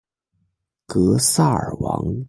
[0.87, 2.03] 格萨尔王